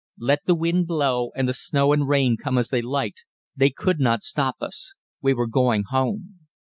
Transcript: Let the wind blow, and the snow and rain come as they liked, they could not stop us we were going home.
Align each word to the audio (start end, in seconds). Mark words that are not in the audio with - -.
Let 0.17 0.39
the 0.47 0.55
wind 0.55 0.87
blow, 0.87 1.29
and 1.35 1.47
the 1.47 1.53
snow 1.53 1.93
and 1.93 2.07
rain 2.07 2.35
come 2.35 2.57
as 2.57 2.69
they 2.69 2.81
liked, 2.81 3.23
they 3.55 3.69
could 3.69 3.99
not 3.99 4.23
stop 4.23 4.55
us 4.59 4.95
we 5.21 5.35
were 5.35 5.45
going 5.45 5.83
home. 5.91 6.39